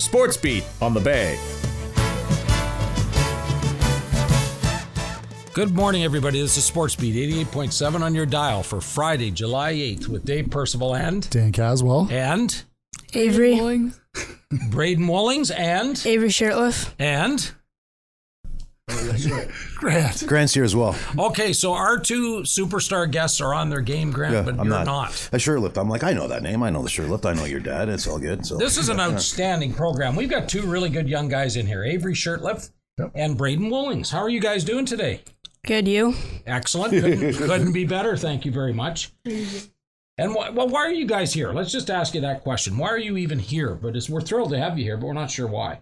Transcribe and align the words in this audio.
Sports 0.00 0.36
Beat 0.36 0.64
on 0.80 0.94
the 0.94 1.00
Bay. 1.00 1.38
Good 5.52 5.74
morning, 5.74 6.04
everybody. 6.04 6.40
This 6.40 6.56
is 6.56 6.64
Sports 6.64 6.94
Beat 6.96 7.14
88.7 7.46 8.00
on 8.00 8.14
your 8.14 8.24
dial 8.24 8.62
for 8.62 8.80
Friday, 8.80 9.30
July 9.30 9.74
8th 9.74 10.08
with 10.08 10.24
Dave 10.24 10.48
Percival 10.48 10.94
and 10.94 11.28
Dan 11.28 11.52
Caswell. 11.52 12.08
and 12.10 12.62
Avery. 13.12 13.54
Wallings. 13.56 14.00
Braden 14.70 15.06
Wallings 15.06 15.50
and 15.50 16.00
Avery 16.06 16.28
Shirtliff. 16.30 16.92
and 16.98 17.50
oh, 18.90 19.48
Grant. 19.80 20.26
Grant's 20.26 20.52
here 20.52 20.62
as 20.64 20.76
well. 20.76 20.94
okay, 21.18 21.52
so 21.54 21.72
our 21.72 21.98
two 21.98 22.40
superstar 22.42 23.10
guests 23.10 23.40
are 23.40 23.54
on 23.54 23.70
their 23.70 23.80
game, 23.80 24.10
Grant, 24.10 24.34
Yeah, 24.34 24.42
but 24.42 24.58
I'm 24.58 24.66
you're 24.66 24.84
not. 24.84 24.86
not. 24.86 25.10
A 25.32 25.36
Shirtliff. 25.36 25.76
I'm 25.78 25.88
like, 25.88 26.04
I 26.04 26.12
know 26.12 26.28
that 26.28 26.42
name. 26.42 26.62
I 26.62 26.68
know 26.70 26.82
the 26.82 26.88
Shirtliff. 26.90 27.24
I 27.24 27.32
know 27.32 27.46
your 27.46 27.60
dad. 27.60 27.88
It's 27.88 28.06
all 28.06 28.18
good. 28.18 28.44
So 28.44 28.58
This 28.58 28.76
is 28.76 28.90
an 28.90 29.00
outstanding 29.00 29.72
program. 29.72 30.16
We've 30.16 30.28
got 30.30 30.48
two 30.50 30.62
really 30.66 30.90
good 30.90 31.08
young 31.08 31.28
guys 31.28 31.56
in 31.56 31.66
here, 31.66 31.82
Avery 31.82 32.12
Shirtliff 32.14 32.70
and 33.14 33.38
Braden 33.38 33.70
Woolings. 33.70 34.10
How 34.10 34.18
are 34.18 34.28
you 34.28 34.40
guys 34.40 34.64
doing 34.64 34.84
today? 34.84 35.22
Good, 35.66 35.88
you? 35.88 36.14
Excellent. 36.46 36.90
Couldn't, 36.92 37.34
couldn't 37.36 37.72
be 37.72 37.86
better. 37.86 38.16
Thank 38.18 38.44
you 38.44 38.52
very 38.52 38.74
much. 38.74 39.12
And 39.24 40.32
wh- 40.32 40.54
well, 40.54 40.68
why 40.68 40.80
are 40.80 40.92
you 40.92 41.06
guys 41.06 41.32
here? 41.32 41.52
Let's 41.52 41.72
just 41.72 41.88
ask 41.88 42.14
you 42.14 42.20
that 42.20 42.42
question. 42.42 42.76
Why 42.76 42.88
are 42.88 42.98
you 42.98 43.16
even 43.16 43.38
here? 43.38 43.74
But 43.74 43.96
it's, 43.96 44.10
we're 44.10 44.20
thrilled 44.20 44.50
to 44.50 44.58
have 44.58 44.78
you 44.78 44.84
here, 44.84 44.98
but 44.98 45.06
we're 45.06 45.12
not 45.14 45.30
sure 45.30 45.46
why. 45.46 45.80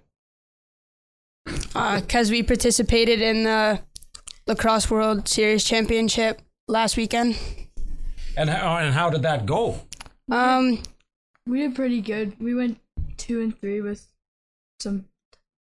Because 1.46 2.28
Uh, 2.28 2.32
we 2.32 2.42
participated 2.42 3.20
in 3.22 3.44
the 3.44 3.80
Lacrosse 4.48 4.90
World 4.90 5.28
Series 5.28 5.62
Championship 5.62 6.40
last 6.66 6.96
weekend. 6.96 7.38
And 8.36 8.48
how, 8.48 8.78
and 8.78 8.94
how 8.94 9.10
did 9.10 9.22
that 9.22 9.44
go? 9.46 9.82
Um, 10.30 10.82
We 11.46 11.60
did 11.60 11.74
pretty 11.74 12.00
good. 12.00 12.34
We 12.40 12.54
went 12.54 12.80
two 13.18 13.40
and 13.42 13.58
three 13.60 13.80
with 13.82 14.06
some 14.80 15.04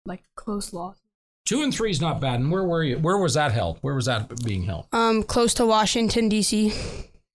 like 0.04 0.22
close 0.36 0.72
loss. 0.74 0.98
Two 1.46 1.62
and 1.62 1.74
three 1.74 1.90
is 1.90 2.00
not 2.00 2.20
bad. 2.20 2.40
And 2.40 2.50
where 2.50 2.64
were 2.64 2.82
you? 2.82 2.98
Where 2.98 3.16
was 3.18 3.34
that 3.34 3.52
held? 3.52 3.78
Where 3.80 3.94
was 3.94 4.04
that 4.06 4.44
being 4.44 4.64
held? 4.64 4.86
um, 4.92 5.22
close 5.22 5.54
to 5.54 5.64
Washington 5.66 6.28
D.C. 6.28 6.72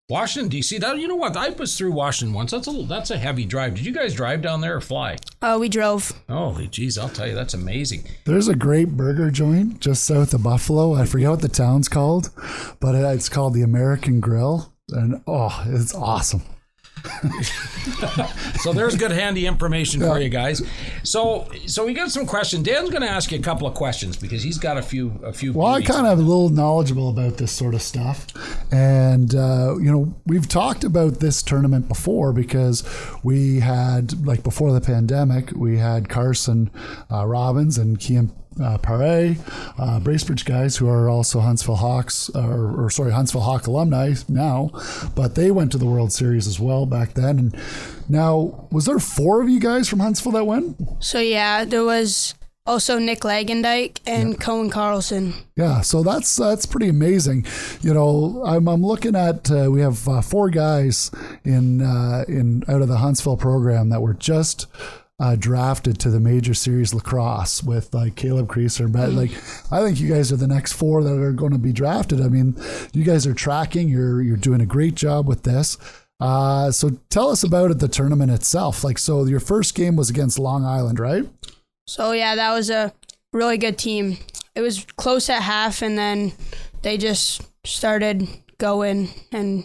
Washington 0.10 0.50
D.C. 0.50 0.80
That 0.80 0.98
you 0.98 1.08
know 1.08 1.16
what? 1.16 1.38
I 1.38 1.50
was 1.50 1.78
through 1.78 1.92
Washington 1.92 2.34
once. 2.34 2.50
That's 2.50 2.66
a 2.66 2.72
little, 2.72 2.86
that's 2.88 3.12
a 3.12 3.18
heavy 3.18 3.46
drive. 3.46 3.76
Did 3.76 3.86
you 3.86 3.92
guys 3.92 4.16
drive 4.16 4.42
down 4.42 4.60
there 4.60 4.76
or 4.76 4.82
fly? 4.82 5.18
Uh, 5.40 5.58
we 5.60 5.70
drove. 5.70 6.12
Holy 6.28 6.68
jeez, 6.68 7.00
I'll 7.00 7.10
tell 7.10 7.28
you, 7.28 7.36
that's 7.36 7.54
amazing. 7.54 8.06
There's 8.26 8.48
a 8.48 8.56
great 8.56 8.98
burger 8.98 9.30
joint 9.30 9.80
just 9.82 10.06
south 10.06 10.34
of 10.34 10.42
Buffalo. 10.42 10.96
I 10.96 11.06
forget 11.06 11.30
what 11.30 11.42
the 11.42 11.48
town's 11.48 11.88
called, 11.88 12.32
but 12.80 12.96
it's 12.96 13.30
called 13.30 13.54
the 13.54 13.62
American 13.62 14.20
Grill. 14.20 14.74
And 14.90 15.22
oh, 15.28 15.64
it's 15.68 15.94
awesome. 15.94 16.42
So 18.60 18.74
there's 18.74 18.96
good 18.98 19.12
handy 19.12 19.48
information 19.48 20.02
for 20.02 20.20
you 20.20 20.28
guys. 20.28 20.62
So 21.04 21.50
so 21.66 21.86
we 21.86 21.94
got 21.94 22.12
some 22.12 22.26
questions. 22.26 22.64
Dan's 22.64 22.90
going 22.90 23.02
to 23.02 23.10
ask 23.10 23.32
you 23.32 23.40
a 23.40 23.42
couple 23.42 23.68
of 23.68 23.74
questions 23.74 24.18
because 24.18 24.44
he's 24.44 24.58
got 24.58 24.78
a 24.78 24.82
few 24.82 25.18
a 25.24 25.32
few. 25.32 25.54
Well, 25.54 25.68
I 25.68 25.80
beauties. 25.80 25.96
kind 25.96 26.08
of 26.08 26.20
a 26.20 26.22
little 26.22 26.50
knowledgeable 26.50 27.10
about 27.10 27.38
this 27.38 27.54
sort 27.54 27.74
of 27.74 27.82
stuff. 27.82 28.28
And, 28.72 29.34
uh, 29.34 29.78
you 29.80 29.92
know, 29.92 30.16
we've 30.26 30.48
talked 30.48 30.84
about 30.84 31.20
this 31.20 31.42
tournament 31.42 31.88
before 31.88 32.34
because 32.34 32.84
we 33.24 33.60
had, 33.60 34.26
like 34.26 34.44
before 34.44 34.72
the 34.72 34.82
pandemic, 34.82 35.52
we 35.52 35.78
had 35.78 36.08
Carson 36.10 36.70
uh, 37.12 37.26
Robbins 37.26 37.78
and 37.78 37.98
Kian 38.00 38.32
uh, 38.62 38.78
Pare, 38.78 39.36
uh, 39.78 40.00
Bracebridge 40.00 40.46
guys 40.46 40.78
who 40.78 40.88
are 40.88 41.10
also 41.10 41.40
Huntsville 41.40 41.78
Hawks, 41.78 42.30
or, 42.32 42.86
or 42.86 42.90
sorry, 42.90 43.12
Huntsville 43.12 43.42
Hawk 43.42 43.68
alumni 43.68 44.14
now, 44.28 44.70
but 45.16 45.36
they 45.36 45.52
went 45.52 45.72
to 45.72 45.78
the 45.78 45.86
World 45.86 46.12
Series 46.12 46.48
as 46.48 46.60
well 46.60 46.86
back 46.86 47.14
then. 47.14 47.40
And 47.40 47.56
now, 48.10 48.68
was 48.72 48.86
there 48.86 49.00
four 49.00 49.42
of 49.42 49.50
you 49.50 49.60
guys 49.60 49.88
from 49.88 50.00
Huntsville 50.00 50.34
that 50.34 50.46
went? 50.46 50.78
So 51.00 51.20
yeah, 51.20 51.64
there 51.66 51.84
was 51.84 52.36
also 52.70 53.00
Nick 53.00 53.22
Lagendijk 53.22 54.00
and 54.06 54.40
Cohen 54.40 54.70
Carlson. 54.70 55.34
Yeah, 55.56 55.82
so 55.82 56.04
that's 56.04 56.36
that's 56.36 56.66
pretty 56.68 56.88
amazing. 56.88 57.46
You 57.82 57.94
know, 57.94 58.44
I'm, 58.46 58.68
I'm 58.68 58.86
looking 58.86 59.16
at 59.16 59.50
uh, 59.52 59.70
we 59.72 59.82
have 59.82 60.08
uh, 60.08 60.22
four 60.22 60.50
guys 60.50 61.12
in 61.44 61.82
uh, 61.82 62.26
in 62.28 62.64
out 62.70 62.82
of 62.82 62.88
the 62.88 62.98
Huntsville 62.98 63.38
program 63.38 63.90
that 63.90 64.02
were 64.02 64.14
just 64.14 64.68
uh, 65.20 65.36
drafted 65.36 66.00
to 66.00 66.12
the 66.12 66.20
Major 66.20 66.54
Series 66.54 66.94
lacrosse 66.94 67.64
with 67.64 67.94
like 67.94 68.16
Caleb 68.16 68.48
Creaser. 68.48 68.90
But 68.90 69.10
like, 69.10 69.32
I 69.72 69.84
think 69.84 70.00
you 70.00 70.08
guys 70.08 70.32
are 70.32 70.38
the 70.38 70.48
next 70.48 70.74
four 70.74 71.04
that 71.04 71.20
are 71.20 71.34
going 71.34 71.52
to 71.52 71.58
be 71.58 71.74
drafted. 71.74 72.22
I 72.22 72.30
mean, 72.30 72.56
you 72.94 73.04
guys 73.04 73.26
are 73.26 73.34
tracking. 73.34 73.90
You're 73.90 74.22
you're 74.22 74.38
doing 74.38 74.62
a 74.62 74.68
great 74.68 74.94
job 74.94 75.28
with 75.28 75.42
this. 75.44 75.78
Uh, 76.20 76.70
so 76.70 76.92
tell 77.10 77.30
us 77.30 77.44
about 77.44 77.72
it, 77.72 77.80
the 77.80 77.88
tournament 77.88 78.30
itself. 78.30 78.84
Like, 78.84 78.98
so 78.98 79.24
your 79.26 79.40
first 79.40 79.74
game 79.74 79.96
was 79.96 80.10
against 80.10 80.38
Long 80.38 80.66
Island, 80.66 81.00
right? 81.00 81.26
So 81.90 82.12
yeah, 82.12 82.36
that 82.36 82.54
was 82.54 82.70
a 82.70 82.94
really 83.34 83.58
good 83.58 83.80
team. 83.80 84.20
It 84.54 84.62
was 84.62 84.86
close 84.96 85.28
at 85.28 85.42
half, 85.42 85.82
and 85.82 85.98
then 85.98 86.34
they 86.84 86.98
just 86.98 87.42
started 87.66 88.28
going, 88.60 89.10
and 89.32 89.64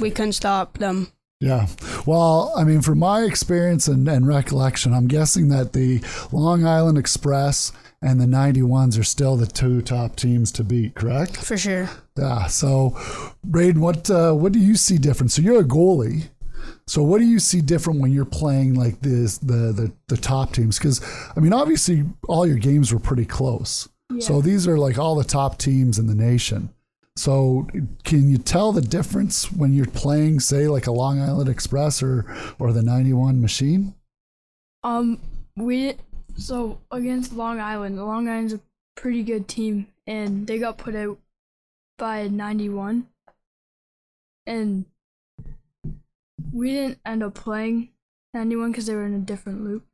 we 0.00 0.10
couldn't 0.10 0.32
stop 0.32 0.78
them. 0.78 1.12
Yeah. 1.40 1.66
Well, 2.06 2.54
I 2.56 2.64
mean, 2.64 2.80
from 2.80 3.00
my 3.00 3.24
experience 3.24 3.86
and, 3.86 4.08
and 4.08 4.26
recollection, 4.26 4.94
I'm 4.94 5.08
guessing 5.08 5.48
that 5.48 5.74
the 5.74 6.00
Long 6.30 6.64
Island 6.64 6.96
Express 6.96 7.72
and 8.00 8.18
the 8.18 8.26
91s 8.26 8.98
are 8.98 9.04
still 9.04 9.36
the 9.36 9.46
two 9.46 9.82
top 9.82 10.16
teams 10.16 10.52
to 10.52 10.64
beat, 10.64 10.94
correct? 10.94 11.36
For 11.36 11.58
sure. 11.58 11.90
Yeah. 12.16 12.46
So, 12.46 12.96
Braden, 13.44 13.80
what 13.82 14.08
uh, 14.08 14.32
what 14.32 14.52
do 14.52 14.58
you 14.58 14.76
see 14.76 14.96
different? 14.96 15.32
So 15.32 15.42
you're 15.42 15.60
a 15.60 15.64
goalie. 15.64 16.28
So 16.86 17.02
what 17.02 17.18
do 17.18 17.24
you 17.24 17.38
see 17.38 17.60
different 17.60 18.00
when 18.00 18.12
you're 18.12 18.24
playing 18.24 18.74
like 18.74 19.00
this 19.00 19.38
the 19.38 19.72
the, 19.72 19.92
the 20.08 20.16
top 20.16 20.52
teams? 20.52 20.78
Because 20.78 21.00
I 21.36 21.40
mean, 21.40 21.52
obviously, 21.52 22.04
all 22.28 22.46
your 22.46 22.58
games 22.58 22.92
were 22.92 23.00
pretty 23.00 23.26
close. 23.26 23.88
So 24.20 24.42
these 24.42 24.68
are 24.68 24.78
like 24.78 24.98
all 24.98 25.14
the 25.14 25.24
top 25.24 25.58
teams 25.58 25.98
in 25.98 26.06
the 26.06 26.14
nation. 26.14 26.68
So 27.16 27.66
can 28.04 28.28
you 28.28 28.38
tell 28.38 28.72
the 28.72 28.80
difference 28.80 29.52
when 29.52 29.72
you're 29.72 29.86
playing, 29.86 30.40
say, 30.40 30.68
like 30.68 30.86
a 30.86 30.92
Long 30.92 31.20
Island 31.20 31.48
Express 31.48 32.02
or 32.02 32.26
or 32.58 32.72
the 32.72 32.82
91 32.82 33.40
machine? 33.40 33.94
Um, 34.82 35.20
we 35.56 35.94
so 36.36 36.80
against 36.90 37.32
Long 37.32 37.60
Island. 37.60 37.96
Long 37.96 38.28
Island's 38.28 38.54
a 38.54 38.60
pretty 38.96 39.22
good 39.22 39.46
team, 39.46 39.86
and 40.06 40.46
they 40.46 40.58
got 40.58 40.78
put 40.78 40.94
out 40.94 41.18
by 41.98 42.28
91, 42.28 43.06
and 44.46 44.84
we 46.52 46.70
didn't 46.72 46.98
end 47.06 47.22
up 47.22 47.34
playing 47.34 47.90
91 48.34 48.70
because 48.72 48.86
they 48.86 48.94
were 48.94 49.04
in 49.06 49.14
a 49.14 49.18
different 49.18 49.62
loop. 49.64 49.84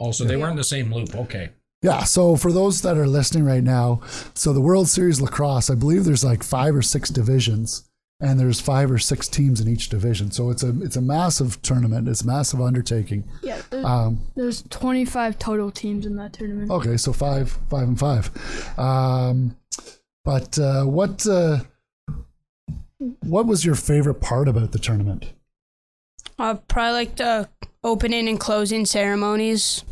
Oh, 0.00 0.10
so 0.12 0.24
they 0.24 0.36
were 0.36 0.48
in 0.48 0.56
the 0.56 0.64
same 0.64 0.92
loop. 0.92 1.14
Okay. 1.14 1.50
Yeah. 1.82 2.04
So 2.04 2.36
for 2.36 2.52
those 2.52 2.82
that 2.82 2.96
are 2.98 3.06
listening 3.06 3.44
right 3.44 3.62
now, 3.62 4.00
so 4.34 4.52
the 4.52 4.60
World 4.60 4.88
Series 4.88 5.20
lacrosse, 5.20 5.70
I 5.70 5.74
believe 5.74 6.04
there's 6.04 6.24
like 6.24 6.42
five 6.42 6.74
or 6.74 6.82
six 6.82 7.08
divisions, 7.10 7.88
and 8.20 8.40
there's 8.40 8.60
five 8.60 8.90
or 8.90 8.98
six 8.98 9.28
teams 9.28 9.60
in 9.60 9.68
each 9.68 9.88
division. 9.88 10.30
So 10.30 10.50
it's 10.50 10.62
a 10.62 10.74
it's 10.82 10.96
a 10.96 11.00
massive 11.02 11.60
tournament. 11.62 12.08
It's 12.08 12.22
a 12.22 12.26
massive 12.26 12.60
undertaking. 12.60 13.24
Yeah, 13.42 13.60
there's, 13.70 13.84
Um, 13.84 14.20
there's 14.34 14.62
25 14.70 15.38
total 15.38 15.70
teams 15.70 16.06
in 16.06 16.16
that 16.16 16.32
tournament. 16.32 16.70
okay, 16.70 16.96
so 16.96 17.12
five, 17.12 17.58
five 17.70 17.88
and 17.88 17.98
five. 17.98 18.30
Um, 18.78 19.56
but 20.24 20.58
uh, 20.58 20.84
what 20.84 21.26
uh, 21.26 21.60
what 23.20 23.46
was 23.46 23.64
your 23.64 23.74
favorite 23.74 24.20
part 24.20 24.48
about 24.48 24.72
the 24.72 24.78
tournament? 24.78 25.26
Uh, 26.38 26.54
probably 26.68 26.92
like 26.92 27.16
the 27.16 27.48
opening 27.82 28.28
and 28.28 28.38
closing 28.38 28.84
ceremonies. 28.84 29.84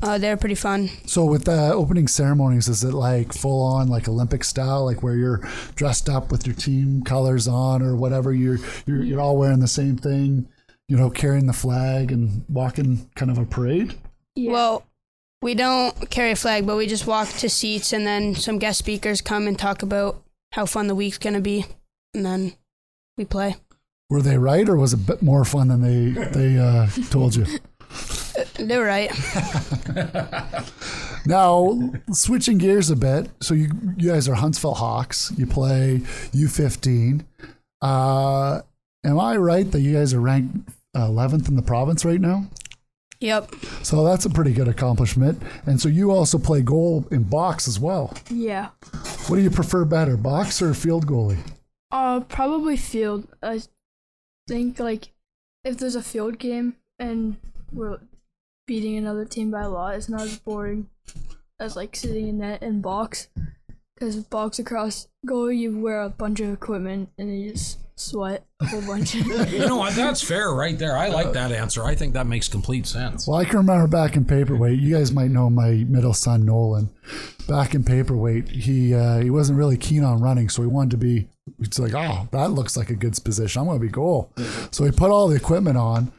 Uh, 0.00 0.18
they're 0.18 0.36
pretty 0.36 0.56
fun. 0.56 0.90
So 1.06 1.24
with 1.24 1.44
the 1.44 1.72
opening 1.72 2.08
ceremonies, 2.08 2.68
is 2.68 2.82
it 2.82 2.92
like 2.92 3.32
full 3.32 3.62
on 3.62 3.88
like 3.88 4.08
Olympic 4.08 4.42
style, 4.42 4.84
like 4.84 5.02
where 5.02 5.14
you're 5.14 5.48
dressed 5.76 6.08
up 6.08 6.32
with 6.32 6.44
your 6.44 6.56
team 6.56 7.02
colors 7.02 7.46
on 7.46 7.82
or 7.82 7.94
whatever? 7.94 8.32
You're 8.32 8.58
you're, 8.84 9.02
you're 9.02 9.20
all 9.20 9.36
wearing 9.36 9.60
the 9.60 9.68
same 9.68 9.96
thing, 9.96 10.48
you 10.88 10.96
know, 10.96 11.08
carrying 11.08 11.46
the 11.46 11.52
flag 11.52 12.10
and 12.10 12.44
walking 12.48 13.08
kind 13.14 13.30
of 13.30 13.38
a 13.38 13.44
parade. 13.44 13.94
Yeah. 14.34 14.50
Well, 14.52 14.86
we 15.40 15.54
don't 15.54 16.10
carry 16.10 16.32
a 16.32 16.36
flag, 16.36 16.66
but 16.66 16.76
we 16.76 16.86
just 16.88 17.06
walk 17.06 17.28
to 17.28 17.48
seats, 17.48 17.92
and 17.92 18.04
then 18.06 18.34
some 18.34 18.58
guest 18.58 18.80
speakers 18.80 19.20
come 19.20 19.46
and 19.46 19.58
talk 19.58 19.82
about 19.82 20.22
how 20.52 20.66
fun 20.66 20.88
the 20.88 20.94
week's 20.96 21.18
gonna 21.18 21.40
be, 21.40 21.64
and 22.12 22.26
then 22.26 22.54
we 23.16 23.24
play. 23.24 23.56
Were 24.12 24.20
they 24.20 24.36
right, 24.36 24.68
or 24.68 24.76
was 24.76 24.92
it 24.92 25.00
a 25.00 25.02
bit 25.02 25.22
more 25.22 25.42
fun 25.42 25.68
than 25.68 25.80
they 25.80 26.10
they 26.38 26.58
uh, 26.58 26.86
told 27.08 27.34
you? 27.34 27.46
They're 28.58 28.84
right. 28.84 29.10
Now, 31.24 31.78
switching 32.12 32.58
gears 32.58 32.90
a 32.90 32.96
bit. 32.96 33.30
So 33.40 33.54
you 33.54 33.70
you 33.96 34.10
guys 34.10 34.28
are 34.28 34.34
Huntsville 34.34 34.74
Hawks. 34.74 35.32
You 35.38 35.46
play 35.46 36.02
U15. 36.32 37.24
Uh, 37.80 38.60
am 39.04 39.20
I 39.20 39.36
right 39.36 39.70
that 39.70 39.80
you 39.80 39.94
guys 39.94 40.12
are 40.12 40.20
ranked 40.20 40.68
11th 40.96 41.48
in 41.48 41.54
the 41.54 41.62
province 41.62 42.04
right 42.04 42.20
now? 42.20 42.48
Yep. 43.20 43.54
So 43.84 44.04
that's 44.04 44.24
a 44.24 44.30
pretty 44.30 44.52
good 44.52 44.66
accomplishment. 44.66 45.40
And 45.64 45.80
so 45.80 45.88
you 45.88 46.10
also 46.10 46.38
play 46.38 46.60
goal 46.60 47.06
in 47.12 47.22
box 47.22 47.68
as 47.68 47.78
well. 47.78 48.12
yeah. 48.28 48.70
What 49.28 49.36
do 49.36 49.42
you 49.42 49.50
prefer 49.50 49.84
better, 49.84 50.16
box 50.16 50.60
or 50.60 50.74
field 50.74 51.06
goalie? 51.06 51.38
Uh, 51.92 52.20
probably 52.20 52.76
field. 52.76 53.28
I 53.42 53.62
think 54.48 54.78
like 54.78 55.10
if 55.64 55.78
there's 55.78 55.94
a 55.94 56.02
field 56.02 56.38
game 56.38 56.76
and 56.98 57.36
we're 57.72 57.98
beating 58.66 58.96
another 58.96 59.24
team 59.24 59.50
by 59.50 59.62
a 59.62 59.68
lot. 59.68 59.94
It's 59.94 60.08
not 60.08 60.22
as 60.22 60.38
boring 60.38 60.88
as 61.58 61.76
like 61.76 61.96
sitting 61.96 62.28
in 62.28 62.38
net 62.38 62.62
and 62.62 62.82
box. 62.82 63.28
Because 63.94 64.16
box 64.16 64.58
lacrosse 64.58 65.08
goal, 65.26 65.52
you 65.52 65.78
wear 65.78 66.02
a 66.02 66.08
bunch 66.08 66.40
of 66.40 66.52
equipment 66.52 67.10
and 67.18 67.38
you 67.38 67.52
just 67.52 67.78
sweat 67.94 68.44
a 68.60 68.66
whole 68.66 68.82
bunch. 68.82 69.14
You 69.52 69.58
know 69.66 69.76
what? 69.76 69.94
That's 69.94 70.22
fair 70.22 70.52
right 70.52 70.78
there. 70.78 70.96
I 70.96 71.08
like 71.08 71.32
that 71.32 71.52
answer. 71.52 71.84
I 71.84 71.94
think 71.94 72.14
that 72.14 72.26
makes 72.26 72.48
complete 72.48 72.86
sense. 72.86 73.26
Well, 73.26 73.38
I 73.38 73.44
can 73.44 73.58
remember 73.58 73.86
back 73.86 74.16
in 74.16 74.24
paperweight. 74.24 74.78
You 74.78 74.96
guys 74.96 75.12
might 75.12 75.30
know 75.30 75.50
my 75.50 75.84
middle 75.88 76.14
son 76.14 76.44
Nolan. 76.46 76.90
Back 77.48 77.74
in 77.74 77.84
paperweight, 77.84 78.48
he 78.48 78.94
uh, 78.94 79.18
he 79.18 79.30
wasn't 79.30 79.58
really 79.58 79.76
keen 79.76 80.04
on 80.04 80.20
running, 80.20 80.48
so 80.48 80.62
he 80.62 80.68
wanted 80.68 80.92
to 80.92 80.96
be. 80.96 81.28
It's 81.60 81.78
like, 81.78 81.94
oh, 81.94 82.28
that 82.32 82.52
looks 82.52 82.76
like 82.76 82.90
a 82.90 82.94
good 82.94 83.18
position. 83.24 83.60
I'm 83.60 83.66
going 83.66 83.80
to 83.80 83.86
be 83.86 83.90
goal. 83.90 84.32
So 84.70 84.84
he 84.84 84.90
put 84.92 85.10
all 85.10 85.28
the 85.28 85.36
equipment 85.36 85.76
on. 85.76 86.12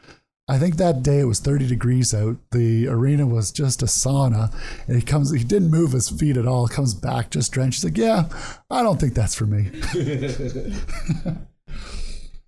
I 0.46 0.58
think 0.58 0.76
that 0.76 1.02
day 1.02 1.20
it 1.20 1.24
was 1.24 1.40
30 1.40 1.66
degrees 1.66 2.12
out. 2.12 2.36
The 2.50 2.86
arena 2.88 3.26
was 3.26 3.50
just 3.50 3.82
a 3.82 3.86
sauna, 3.86 4.54
and 4.86 4.96
he 4.96 5.02
comes. 5.02 5.32
He 5.32 5.42
didn't 5.42 5.70
move 5.70 5.92
his 5.92 6.10
feet 6.10 6.36
at 6.36 6.46
all. 6.46 6.68
Comes 6.68 6.92
back 6.92 7.30
just 7.30 7.52
drenched. 7.52 7.82
He's 7.82 7.84
like, 7.84 7.96
yeah, 7.96 8.28
I 8.70 8.82
don't 8.82 9.00
think 9.00 9.14
that's 9.14 9.34
for 9.34 9.46
me. 9.46 9.70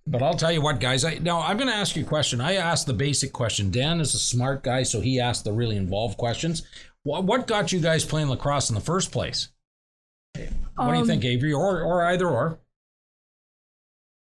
But 0.09 0.23
I'll 0.23 0.35
tell 0.35 0.53
you 0.53 0.61
what, 0.61 0.79
guys. 0.79 1.03
I, 1.03 1.15
now 1.15 1.41
I'm 1.41 1.57
going 1.57 1.69
to 1.69 1.75
ask 1.75 1.95
you 1.97 2.03
a 2.03 2.07
question. 2.07 2.39
I 2.39 2.55
asked 2.55 2.87
the 2.87 2.93
basic 2.93 3.33
question. 3.33 3.71
Dan 3.71 3.99
is 3.99 4.13
a 4.13 4.19
smart 4.19 4.63
guy, 4.63 4.83
so 4.83 5.01
he 5.01 5.19
asked 5.19 5.43
the 5.43 5.51
really 5.51 5.75
involved 5.75 6.17
questions. 6.17 6.63
What, 7.03 7.25
what 7.25 7.45
got 7.45 7.73
you 7.73 7.79
guys 7.81 8.05
playing 8.05 8.29
lacrosse 8.29 8.69
in 8.69 8.75
the 8.75 8.81
first 8.81 9.11
place? 9.11 9.49
What 10.35 10.45
do 10.77 10.93
you 10.93 11.01
Um, 11.01 11.07
think, 11.07 11.25
Avery, 11.25 11.51
or 11.51 11.81
or 11.81 12.03
either 12.05 12.27
or? 12.29 12.59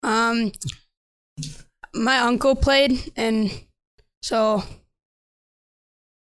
Um, 0.03 0.53
my 1.95 2.19
uncle 2.19 2.57
played, 2.57 3.13
and 3.17 3.51
so 4.23 4.65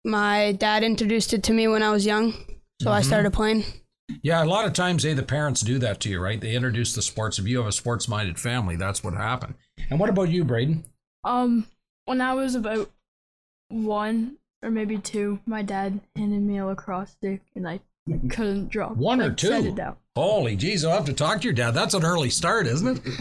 my 0.06 0.52
dad 0.54 0.84
introduced 0.84 1.34
it 1.34 1.44
to 1.44 1.54
me 1.54 1.68
when 1.68 1.82
I 1.82 1.92
was 1.92 2.06
young. 2.06 2.34
So 2.82 2.92
I 2.92 3.02
started 3.02 3.34
playing. 3.34 3.64
Yeah, 4.22 4.44
a 4.44 4.46
lot 4.46 4.66
of 4.66 4.74
times, 4.74 5.06
eh, 5.06 5.14
the 5.14 5.24
parents 5.24 5.62
do 5.62 5.80
that 5.80 6.00
to 6.02 6.10
you, 6.10 6.20
right? 6.20 6.40
They 6.40 6.56
introduce 6.56 6.94
the 6.94 7.02
sports. 7.02 7.40
If 7.40 7.48
you 7.48 7.58
have 7.60 7.68
a 7.68 7.72
sports-minded 7.72 8.40
family, 8.40 8.76
that's 8.76 9.04
what 9.04 9.14
happened. 9.14 9.56
And 9.90 10.00
what 10.00 10.10
about 10.10 10.30
you, 10.30 10.44
Braden? 10.44 10.84
um, 11.24 11.66
when 12.06 12.20
I 12.20 12.34
was 12.34 12.54
about 12.56 12.92
one 13.70 14.38
or 14.62 14.70
maybe 14.72 14.98
two, 14.98 15.40
my 15.46 15.62
dad 15.62 16.00
handed 16.16 16.42
me 16.42 16.58
a 16.58 16.66
lacrosse 16.66 17.12
stick 17.12 17.42
and 17.56 17.68
I 17.68 17.80
couldn't 18.30 18.70
drop. 18.70 18.96
One 18.98 19.22
or 19.22 19.30
like, 19.30 19.40
Set 19.40 19.62
two? 19.62 19.68
it 19.70 19.76
down. 19.76 19.96
Holy 20.16 20.56
jeez, 20.58 20.86
I'll 20.86 20.96
have 20.96 21.06
to 21.06 21.14
talk 21.14 21.40
to 21.42 21.46
your 21.46 21.54
dad. 21.54 21.72
That's 21.72 21.94
an 21.94 22.04
early 22.04 22.30
start, 22.30 22.68
isn't 22.68 23.00
it? 23.06 23.14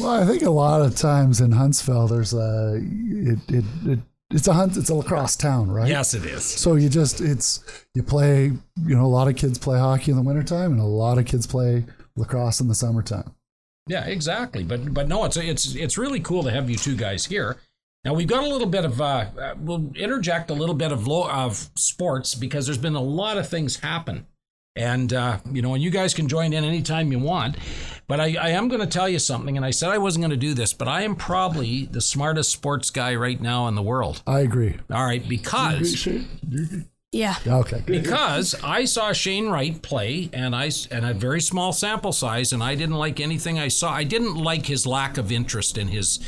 Well, 0.00 0.22
I 0.22 0.26
think 0.26 0.42
a 0.42 0.50
lot 0.50 0.80
of 0.82 0.96
times 0.96 1.40
in 1.40 1.52
Huntsville, 1.52 2.08
there's 2.08 2.32
a 2.32 2.80
it 2.82 3.38
it, 3.48 3.64
it 3.86 3.98
it's 4.32 4.48
a 4.48 4.52
hunt 4.52 4.76
it's 4.76 4.90
a 4.90 4.94
lacrosse 4.94 5.36
town, 5.36 5.70
right? 5.70 5.88
Yes, 5.88 6.14
it 6.14 6.24
is. 6.24 6.44
So 6.44 6.74
you 6.74 6.88
just 6.88 7.20
it's 7.20 7.62
you 7.94 8.02
play 8.02 8.44
you 8.84 8.96
know 8.96 9.04
a 9.04 9.06
lot 9.06 9.28
of 9.28 9.36
kids 9.36 9.58
play 9.58 9.78
hockey 9.78 10.10
in 10.10 10.16
the 10.16 10.22
wintertime 10.22 10.72
and 10.72 10.80
a 10.80 10.84
lot 10.84 11.18
of 11.18 11.26
kids 11.26 11.46
play 11.46 11.84
lacrosse 12.16 12.60
in 12.60 12.68
the 12.68 12.74
summertime. 12.74 13.34
Yeah, 13.86 14.04
exactly. 14.06 14.62
But 14.62 14.94
but 14.94 15.08
no, 15.08 15.24
it's 15.24 15.36
it's 15.36 15.74
it's 15.74 15.98
really 15.98 16.20
cool 16.20 16.42
to 16.44 16.50
have 16.50 16.70
you 16.70 16.76
two 16.76 16.96
guys 16.96 17.26
here. 17.26 17.56
Now 18.04 18.14
we've 18.14 18.28
got 18.28 18.42
a 18.44 18.48
little 18.48 18.66
bit 18.68 18.84
of 18.84 19.00
uh, 19.00 19.26
we'll 19.58 19.92
interject 19.94 20.50
a 20.50 20.54
little 20.54 20.74
bit 20.74 20.92
of 20.92 21.06
lo- 21.06 21.30
of 21.30 21.70
sports 21.76 22.34
because 22.34 22.66
there's 22.66 22.78
been 22.78 22.96
a 22.96 23.02
lot 23.02 23.38
of 23.38 23.48
things 23.48 23.76
happen, 23.80 24.26
and 24.76 25.12
uh, 25.12 25.38
you 25.50 25.62
know, 25.62 25.74
and 25.74 25.82
you 25.82 25.90
guys 25.90 26.14
can 26.14 26.28
join 26.28 26.52
in 26.52 26.64
anytime 26.64 27.12
you 27.12 27.18
want. 27.18 27.56
But 28.06 28.20
I, 28.20 28.36
I 28.40 28.48
am 28.50 28.68
going 28.68 28.80
to 28.80 28.86
tell 28.86 29.08
you 29.08 29.18
something, 29.18 29.56
and 29.56 29.64
I 29.64 29.70
said 29.70 29.90
I 29.90 29.98
wasn't 29.98 30.22
going 30.22 30.30
to 30.30 30.36
do 30.36 30.54
this, 30.54 30.72
but 30.72 30.88
I 30.88 31.02
am 31.02 31.14
probably 31.16 31.86
the 31.86 32.00
smartest 32.00 32.50
sports 32.50 32.90
guy 32.90 33.14
right 33.14 33.40
now 33.40 33.68
in 33.68 33.74
the 33.74 33.82
world. 33.82 34.22
I 34.26 34.40
agree. 34.40 34.78
All 34.90 35.04
right, 35.04 35.26
because 35.26 36.06
Yeah. 37.12 37.36
Okay, 37.46 37.82
because 37.84 38.54
I 38.64 38.86
saw 38.86 39.12
Shane 39.12 39.48
Wright 39.48 39.80
play, 39.82 40.30
and 40.32 40.56
I 40.56 40.70
and 40.90 41.04
a 41.04 41.12
very 41.12 41.42
small 41.42 41.72
sample 41.74 42.12
size, 42.12 42.52
and 42.52 42.62
I 42.62 42.74
didn't 42.74 42.96
like 42.96 43.20
anything 43.20 43.58
I 43.58 43.68
saw. 43.68 43.92
I 43.92 44.04
didn't 44.04 44.36
like 44.36 44.66
his 44.66 44.86
lack 44.86 45.18
of 45.18 45.30
interest 45.30 45.76
in 45.76 45.88
his 45.88 46.20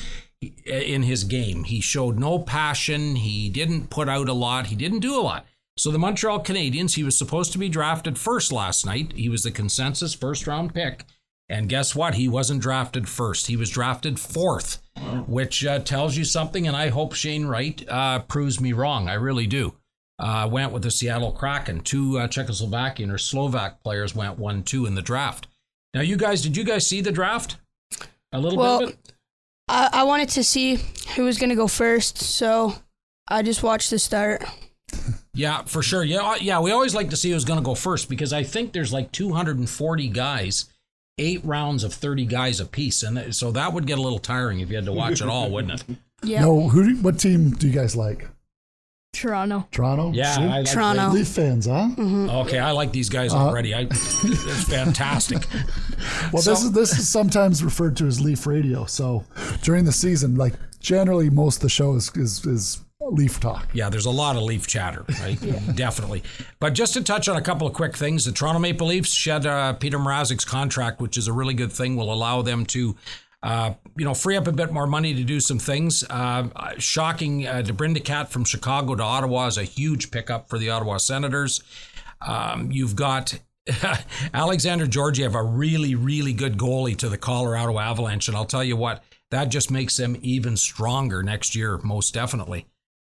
in 0.66 1.02
his 1.04 1.24
game. 1.24 1.64
He 1.64 1.80
showed 1.80 2.18
no 2.18 2.38
passion. 2.38 3.16
He 3.16 3.48
didn't 3.48 3.88
put 3.88 4.10
out 4.10 4.28
a 4.28 4.34
lot. 4.34 4.66
He 4.66 4.76
didn't 4.76 5.00
do 5.00 5.18
a 5.18 5.22
lot. 5.22 5.46
So 5.76 5.90
the 5.90 5.98
Montreal 5.98 6.42
Canadiens, 6.42 6.94
he 6.94 7.02
was 7.04 7.18
supposed 7.18 7.52
to 7.52 7.58
be 7.58 7.68
drafted 7.68 8.18
first 8.18 8.52
last 8.52 8.86
night. 8.86 9.12
He 9.16 9.28
was 9.28 9.42
the 9.42 9.50
consensus 9.50 10.14
first 10.14 10.46
round 10.46 10.72
pick. 10.72 11.04
And 11.48 11.68
guess 11.68 11.94
what? 11.94 12.14
He 12.14 12.28
wasn't 12.28 12.62
drafted 12.62 13.08
first. 13.08 13.48
He 13.48 13.56
was 13.56 13.68
drafted 13.70 14.18
fourth, 14.18 14.80
which 15.26 15.64
uh, 15.66 15.80
tells 15.80 16.16
you 16.16 16.24
something. 16.24 16.66
And 16.66 16.76
I 16.76 16.88
hope 16.88 17.12
Shane 17.12 17.46
Wright 17.46 17.84
uh, 17.88 18.20
proves 18.20 18.60
me 18.60 18.72
wrong. 18.72 19.08
I 19.08 19.14
really 19.14 19.46
do 19.46 19.74
uh, 20.18 20.48
went 20.50 20.72
with 20.72 20.82
the 20.82 20.90
Seattle 20.90 21.32
Kraken. 21.32 21.80
Two 21.80 22.18
uh, 22.18 22.28
Czechoslovakian 22.28 23.12
or 23.12 23.18
Slovak 23.18 23.82
players 23.82 24.14
went 24.14 24.38
one 24.38 24.62
two 24.62 24.86
in 24.86 24.94
the 24.94 25.02
draft. 25.02 25.48
Now, 25.92 26.00
you 26.00 26.16
guys, 26.16 26.42
did 26.42 26.56
you 26.56 26.64
guys 26.64 26.86
see 26.86 27.00
the 27.00 27.12
draft? 27.12 27.56
A 28.32 28.38
little 28.40 28.58
Well, 28.58 28.86
bit. 28.86 28.98
I, 29.68 29.90
I 29.92 30.02
wanted 30.04 30.28
to 30.30 30.44
see 30.44 30.78
who 31.14 31.24
was 31.24 31.38
gonna 31.38 31.54
go 31.54 31.68
first, 31.68 32.18
so 32.18 32.74
I 33.28 33.42
just 33.42 33.62
watched 33.62 33.90
the 33.90 33.98
start. 33.98 34.44
Yeah, 35.34 35.62
for 35.62 35.82
sure. 35.82 36.04
Yeah, 36.04 36.20
uh, 36.22 36.36
yeah. 36.40 36.60
We 36.60 36.70
always 36.70 36.94
like 36.94 37.10
to 37.10 37.16
see 37.16 37.32
who's 37.32 37.44
going 37.44 37.58
to 37.58 37.64
go 37.64 37.74
first 37.74 38.08
because 38.08 38.32
I 38.32 38.42
think 38.44 38.72
there's 38.72 38.92
like 38.92 39.10
240 39.12 40.08
guys, 40.08 40.66
eight 41.18 41.44
rounds 41.44 41.82
of 41.84 41.92
30 41.92 42.24
guys 42.26 42.60
apiece, 42.60 43.02
and 43.02 43.16
that- 43.16 43.34
so 43.34 43.50
that 43.52 43.72
would 43.72 43.86
get 43.86 43.98
a 43.98 44.02
little 44.02 44.18
tiring 44.20 44.60
if 44.60 44.70
you 44.70 44.76
had 44.76 44.84
to 44.86 44.92
watch 44.92 45.20
it 45.20 45.28
all, 45.28 45.50
wouldn't 45.50 45.80
it? 45.88 45.96
Yeah. 46.22 46.40
No, 46.40 46.68
who? 46.70 46.94
Do, 46.94 47.02
what 47.02 47.18
team 47.18 47.50
do 47.50 47.66
you 47.68 47.72
guys 47.74 47.94
like? 47.94 48.26
Toronto. 49.12 49.68
Toronto. 49.70 50.10
Yeah, 50.12 50.34
See? 50.36 50.42
I 50.42 50.60
like 50.62 50.72
Toronto. 50.72 51.10
Leaf 51.10 51.28
fans, 51.28 51.66
huh? 51.66 51.90
Okay, 51.98 52.58
I 52.58 52.70
like 52.70 52.92
these 52.92 53.10
guys 53.10 53.32
already. 53.34 53.74
I, 53.74 53.80
it's 53.90 54.64
fantastic. 54.64 55.46
Well, 56.32 56.42
this 56.42 56.62
is 56.62 56.72
this 56.72 56.98
is 56.98 57.08
sometimes 57.08 57.62
referred 57.62 57.96
to 57.98 58.06
as 58.06 58.20
Leaf 58.20 58.46
Radio. 58.46 58.84
So 58.86 59.24
during 59.62 59.84
the 59.84 59.92
season, 59.92 60.34
like 60.34 60.54
generally, 60.80 61.30
most 61.30 61.56
of 61.56 61.62
the 61.62 61.68
show 61.68 61.94
is 61.94 62.10
is, 62.16 62.44
is 62.44 62.80
Leaf 63.10 63.40
talk. 63.40 63.68
Yeah, 63.72 63.88
there's 63.90 64.06
a 64.06 64.10
lot 64.10 64.36
of 64.36 64.42
Leaf 64.42 64.66
chatter, 64.66 65.04
right? 65.20 65.38
Definitely. 65.74 66.22
But 66.60 66.74
just 66.74 66.94
to 66.94 67.02
touch 67.02 67.28
on 67.28 67.36
a 67.36 67.42
couple 67.42 67.66
of 67.66 67.72
quick 67.72 67.96
things, 67.96 68.24
the 68.24 68.32
Toronto 68.32 68.58
Maple 68.58 68.86
Leafs 68.86 69.12
shed 69.12 69.46
uh, 69.46 69.74
Peter 69.74 69.98
Mrazek's 69.98 70.44
contract, 70.44 71.00
which 71.00 71.16
is 71.16 71.28
a 71.28 71.32
really 71.32 71.54
good 71.54 71.72
thing. 71.72 71.96
Will 71.96 72.12
allow 72.12 72.42
them 72.42 72.66
to, 72.66 72.96
uh, 73.42 73.74
you 73.96 74.04
know, 74.04 74.14
free 74.14 74.36
up 74.36 74.46
a 74.46 74.52
bit 74.52 74.72
more 74.72 74.86
money 74.86 75.14
to 75.14 75.24
do 75.24 75.40
some 75.40 75.58
things. 75.58 76.04
Uh, 76.08 76.48
shocking, 76.78 77.46
uh, 77.46 77.62
Cat 78.04 78.30
from 78.30 78.44
Chicago 78.44 78.94
to 78.94 79.02
Ottawa 79.02 79.46
is 79.46 79.58
a 79.58 79.64
huge 79.64 80.10
pickup 80.10 80.48
for 80.48 80.58
the 80.58 80.70
Ottawa 80.70 80.96
Senators. 80.96 81.62
Um, 82.20 82.70
you've 82.72 82.96
got 82.96 83.38
Alexander 84.34 84.86
Georgiev, 84.86 85.34
a 85.34 85.42
really, 85.42 85.94
really 85.94 86.32
good 86.32 86.56
goalie 86.56 86.96
to 86.98 87.08
the 87.08 87.18
Colorado 87.18 87.78
Avalanche, 87.78 88.28
and 88.28 88.36
I'll 88.36 88.44
tell 88.44 88.64
you 88.64 88.76
what, 88.76 89.02
that 89.30 89.46
just 89.46 89.70
makes 89.70 89.96
them 89.96 90.16
even 90.22 90.56
stronger 90.56 91.22
next 91.22 91.54
year, 91.54 91.78
most 91.82 92.14
definitely. 92.14 92.66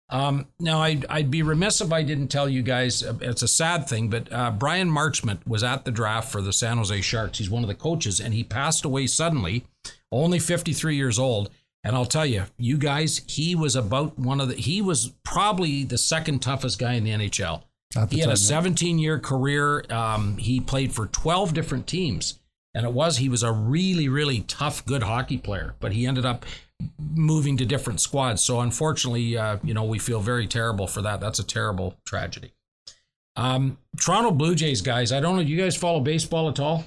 Um, 0.10 0.48
now, 0.60 0.82
I'd, 0.82 1.06
I'd 1.10 1.30
be 1.30 1.44
remiss 1.44 1.82
if 1.82 1.92
I 1.92 2.02
didn't 2.02 2.30
tell 2.30 2.48
you 2.48 2.62
guys, 2.62 3.04
uh, 3.04 3.16
it's 3.22 3.42
a 3.42 3.48
sad 3.48 3.90
thing, 3.90 4.10
but 4.10 4.32
uh, 4.32 4.52
Bryan 4.52 4.90
Marchment 4.90 5.46
was 5.46 5.64
at 5.64 5.84
the 5.84 5.92
draft 5.92 6.32
for 6.32 6.42
the 6.42 6.54
San 6.54 6.78
Jose 6.78 7.02
Sharks. 7.02 7.40
He's 7.40 7.50
one 7.50 7.64
of 7.64 7.68
the 7.68 7.76
coaches, 7.76 8.20
and 8.22 8.34
he 8.34 8.44
passed 8.44 8.86
away 8.86 9.08
suddenly, 9.08 9.66
only 10.12 10.40
53 10.40 10.96
years 10.96 11.20
old. 11.20 11.50
And 11.84 11.96
I'll 11.96 12.06
tell 12.06 12.26
you, 12.26 12.44
you 12.58 12.78
guys, 12.78 13.22
he 13.28 13.54
was 13.56 13.76
about 13.76 14.18
one 14.18 14.42
of 14.42 14.50
the, 14.50 14.56
he 14.56 14.82
was 14.82 15.10
probably 15.24 15.84
the 15.84 15.98
second 15.98 16.42
toughest 16.42 16.80
guy 16.80 16.94
in 16.94 17.04
the 17.04 17.12
NHL. 17.12 17.64
The 17.92 18.08
He 18.10 18.20
had 18.20 18.26
time, 18.26 18.30
a 18.30 18.32
yeah. 18.32 18.36
17 18.36 19.00
year 19.00 19.20
career. 19.20 19.86
Um, 19.90 20.38
he 20.38 20.60
played 20.60 20.94
for 20.94 21.08
12 21.08 21.54
different 21.54 21.88
teams. 21.88 22.40
And 22.74 22.86
it 22.86 22.94
was, 22.94 23.18
he 23.18 23.30
was 23.30 23.42
a 23.42 23.52
really, 23.52 24.08
really 24.08 24.42
tough, 24.42 24.86
good 24.86 25.04
hockey 25.04 25.38
player, 25.38 25.76
but 25.80 25.94
he 25.94 26.06
ended 26.06 26.26
up 26.26 26.46
moving 27.00 27.58
to 27.58 27.66
different 27.66 28.00
squads. 28.02 28.44
So 28.44 28.60
unfortunately, 28.60 29.38
uh, 29.38 29.58
you 29.64 29.74
know, 29.74 29.84
we 29.84 30.00
feel 30.00 30.20
very 30.20 30.48
terrible 30.48 30.88
for 30.88 31.02
that. 31.02 31.20
That's 31.20 31.40
a 31.40 31.44
terrible 31.44 31.96
tragedy. 32.06 32.54
Um, 33.36 33.78
Toronto 34.04 34.32
Blue 34.32 34.56
Jays, 34.56 34.82
guys, 34.82 35.12
I 35.12 35.20
don't 35.20 35.36
know. 35.36 35.42
You 35.42 35.58
guys 35.58 35.76
follow 35.76 36.00
baseball 36.00 36.50
at 36.50 36.60
all? 36.60 36.86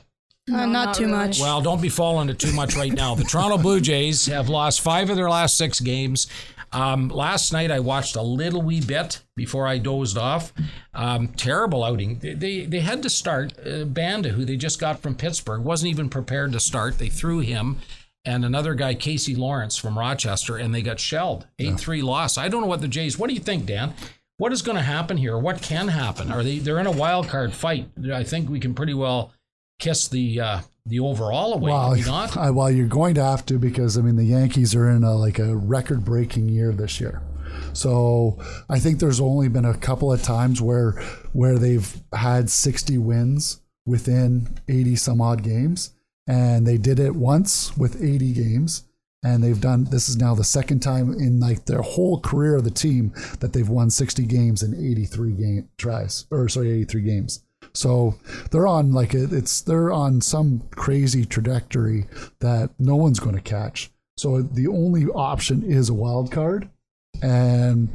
Uh, 0.48 0.52
No, 0.52 0.58
not, 0.58 0.68
not 0.68 0.94
too 0.94 1.04
really. 1.04 1.16
much. 1.16 1.40
Well, 1.40 1.60
don't 1.60 1.80
be 1.82 1.88
falling 1.88 2.28
it 2.28 2.38
too 2.38 2.52
much 2.52 2.76
right 2.76 2.92
now. 2.92 3.14
The 3.14 3.24
Toronto 3.24 3.58
Blue 3.58 3.80
Jays 3.80 4.26
have 4.26 4.48
lost 4.48 4.80
five 4.80 5.10
of 5.10 5.16
their 5.16 5.30
last 5.30 5.56
six 5.56 5.80
games. 5.80 6.26
Um, 6.72 7.08
last 7.08 7.52
night 7.52 7.70
I 7.72 7.80
watched 7.80 8.14
a 8.14 8.22
little 8.22 8.62
wee 8.62 8.80
bit 8.80 9.20
before 9.36 9.66
I 9.66 9.78
dozed 9.78 10.16
off. 10.16 10.52
Um, 10.94 11.28
terrible 11.28 11.82
outing. 11.82 12.20
They, 12.20 12.34
they 12.34 12.64
they 12.64 12.78
had 12.80 13.02
to 13.02 13.10
start 13.10 13.54
uh, 13.66 13.84
Banda, 13.86 14.28
who 14.30 14.44
they 14.44 14.56
just 14.56 14.78
got 14.80 15.00
from 15.00 15.16
Pittsburgh, 15.16 15.62
wasn't 15.62 15.90
even 15.90 16.08
prepared 16.08 16.52
to 16.52 16.60
start. 16.60 16.98
They 16.98 17.08
threw 17.08 17.40
him 17.40 17.78
and 18.24 18.44
another 18.44 18.74
guy, 18.74 18.94
Casey 18.94 19.34
Lawrence 19.34 19.76
from 19.76 19.98
Rochester, 19.98 20.56
and 20.56 20.74
they 20.74 20.82
got 20.82 21.00
shelled. 21.00 21.46
Eight 21.58 21.78
three 21.78 22.02
loss. 22.02 22.36
I 22.36 22.48
don't 22.48 22.62
know 22.62 22.66
what 22.66 22.80
the 22.80 22.88
Jays. 22.88 23.18
What 23.18 23.28
do 23.28 23.34
you 23.34 23.40
think, 23.40 23.66
Dan? 23.66 23.94
What 24.36 24.52
is 24.52 24.62
going 24.62 24.76
to 24.76 24.82
happen 24.82 25.16
here? 25.16 25.38
What 25.38 25.60
can 25.60 25.88
happen? 25.88 26.32
Are 26.32 26.42
they? 26.42 26.58
They're 26.58 26.78
in 26.78 26.86
a 26.86 26.90
wild 26.90 27.28
card 27.28 27.52
fight. 27.52 27.88
I 28.12 28.24
think 28.24 28.48
we 28.48 28.60
can 28.60 28.74
pretty 28.74 28.94
well 28.94 29.32
kiss 29.78 30.08
the 30.08 30.40
uh, 30.40 30.60
the 30.86 31.00
overall 31.00 31.54
away. 31.54 31.70
Well, 31.72 31.92
we 31.92 32.02
not? 32.02 32.36
I, 32.36 32.50
well, 32.50 32.70
you're 32.70 32.86
going 32.86 33.14
to 33.14 33.24
have 33.24 33.44
to 33.46 33.58
because 33.58 33.98
I 33.98 34.02
mean 34.02 34.16
the 34.16 34.24
Yankees 34.24 34.74
are 34.74 34.88
in 34.88 35.02
a 35.04 35.14
like 35.14 35.38
a 35.38 35.56
record-breaking 35.56 36.48
year 36.48 36.72
this 36.72 37.00
year. 37.00 37.22
So 37.72 38.38
I 38.68 38.78
think 38.78 38.98
there's 38.98 39.20
only 39.20 39.48
been 39.48 39.64
a 39.64 39.76
couple 39.76 40.12
of 40.12 40.22
times 40.22 40.60
where 40.60 40.92
where 41.32 41.58
they've 41.58 42.00
had 42.14 42.50
60 42.50 42.98
wins 42.98 43.60
within 43.86 44.58
80 44.68 44.96
some 44.96 45.20
odd 45.20 45.42
games, 45.42 45.92
and 46.30 46.66
they 46.66 46.78
did 46.78 47.00
it 47.00 47.16
once 47.16 47.76
with 47.76 48.02
80 48.02 48.32
games. 48.32 48.84
And 49.22 49.42
they've 49.42 49.60
done 49.60 49.84
this 49.84 50.08
is 50.08 50.16
now 50.16 50.34
the 50.34 50.44
second 50.44 50.80
time 50.80 51.12
in 51.12 51.40
like 51.40 51.66
their 51.66 51.82
whole 51.82 52.20
career 52.20 52.56
of 52.56 52.64
the 52.64 52.70
team 52.70 53.12
that 53.40 53.52
they've 53.52 53.68
won 53.68 53.90
60 53.90 54.24
games 54.24 54.62
in 54.62 54.74
83 54.74 55.32
game 55.32 55.68
tries 55.76 56.24
or 56.30 56.48
sorry 56.48 56.70
83 56.70 57.02
games. 57.02 57.44
So 57.74 58.14
they're 58.50 58.66
on 58.66 58.92
like 58.92 59.12
it, 59.12 59.32
it's 59.32 59.60
they're 59.60 59.92
on 59.92 60.22
some 60.22 60.62
crazy 60.70 61.26
trajectory 61.26 62.06
that 62.38 62.70
no 62.78 62.96
one's 62.96 63.20
going 63.20 63.36
to 63.36 63.42
catch. 63.42 63.90
So 64.16 64.40
the 64.40 64.68
only 64.68 65.04
option 65.06 65.62
is 65.62 65.90
a 65.90 65.94
wild 65.94 66.32
card, 66.32 66.70
and 67.22 67.88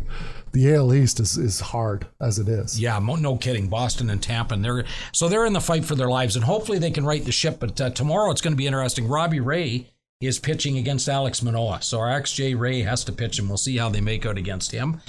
the 0.51 0.73
AL 0.73 0.93
East 0.93 1.19
is, 1.19 1.37
is 1.37 1.59
hard 1.59 2.07
as 2.21 2.39
it 2.39 2.47
is. 2.47 2.79
Yeah, 2.79 2.99
mo- 2.99 3.15
no 3.17 3.35
kidding. 3.37 3.67
Boston 3.67 4.09
and 4.09 4.21
Tampa, 4.23 4.53
and 4.53 4.63
they're 4.63 4.85
so 5.11 5.27
they're 5.27 5.45
in 5.45 5.53
the 5.53 5.61
fight 5.61 5.83
for 5.85 5.95
their 5.95 6.09
lives, 6.09 6.35
and 6.35 6.45
hopefully 6.45 6.79
they 6.79 6.91
can 6.91 7.05
right 7.05 7.23
the 7.23 7.31
ship. 7.31 7.59
But 7.59 7.79
uh, 7.81 7.89
tomorrow 7.89 8.31
it's 8.31 8.41
going 8.41 8.53
to 8.53 8.57
be 8.57 8.67
interesting. 8.67 9.07
Robbie 9.07 9.39
Ray 9.41 9.87
is 10.21 10.39
pitching 10.39 10.77
against 10.77 11.07
Alek 11.09 11.43
Manoah, 11.43 11.81
so 11.81 11.99
our 11.99 12.19
XJ 12.21 12.57
Ray 12.57 12.81
has 12.83 13.03
to 13.03 13.11
pitch, 13.11 13.37
and 13.39 13.47
we'll 13.49 13.57
see 13.57 13.77
how 13.77 13.89
they 13.89 14.01
make 14.01 14.25
out 14.25 14.37
against 14.37 14.71
him. 14.71 15.01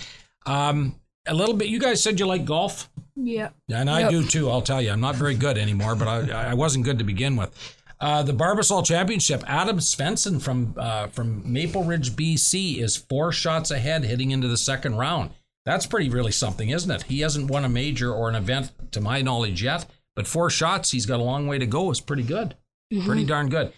Um, 0.47 0.97
a 1.27 1.35
little 1.35 1.55
bit. 1.55 1.69
You 1.69 1.79
guys 1.81 2.03
said 2.03 2.19
you 2.21 2.27
like 2.27 2.45
golf. 2.45 2.89
Yeah. 3.17 3.51
Yeah, 3.69 3.81
and 3.81 3.89
I 3.91 4.01
Yep. 4.01 4.11
do 4.11 4.25
too. 4.27 4.51
I'll 4.51 4.63
tell 4.63 4.83
you, 4.83 4.91
I'm 4.91 5.01
not 5.01 5.17
very 5.17 5.35
good 5.35 5.59
anymore, 5.59 5.95
but 5.97 6.07
I, 6.09 6.51
I 6.51 6.55
wasn't 6.55 6.85
good 6.85 6.99
to 6.99 7.05
begin 7.05 7.35
with. 7.37 7.76
Uh, 7.99 8.23
the 8.23 8.33
Barbasol 8.33 8.85
Championship. 8.85 9.43
Adam 9.47 9.79
Svensson 9.79 10.41
from 10.41 10.75
uh, 10.77 11.07
from 11.09 11.51
Maple 11.51 11.85
Ridge, 11.85 12.13
BC, 12.13 12.79
is 12.79 12.97
four 12.97 13.33
shots 13.33 13.71
ahead, 13.71 14.05
heading 14.05 14.31
into 14.31 14.49
the 14.49 14.57
second 14.57 14.97
round. 14.97 15.31
That's 15.65 15.87
pretty 15.87 16.11
really 16.11 16.33
something, 16.33 16.69
isn't 16.71 16.91
it? 16.91 17.03
He 17.05 17.21
hasn't 17.21 17.51
won 17.51 17.65
a 17.65 17.69
major 17.69 18.13
or 18.13 18.29
an 18.29 18.35
event, 18.37 18.71
to 18.93 19.01
my 19.01 19.23
knowledge, 19.23 19.63
yet. 19.63 19.87
But 20.15 20.27
four 20.27 20.51
shots, 20.51 20.91
he's 20.93 21.07
got 21.07 21.21
a 21.21 21.25
long 21.25 21.47
way 21.47 21.59
to 21.59 21.67
go. 21.67 21.91
Is 21.91 22.01
pretty 22.01 22.23
good, 22.23 22.55
pretty 23.05 23.25
darn 23.25 23.49
good. 23.49 23.73